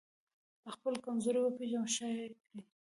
خپلې 0.75 0.97
کمزورۍ 1.05 1.41
وپېژنئ 1.41 1.77
او 1.81 1.87
ښه 1.93 2.07
يې 2.15 2.25
کړئ. 2.47 2.63